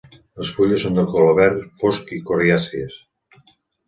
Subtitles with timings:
[0.43, 2.97] Les fulles són de color verd fosc i coriàcies.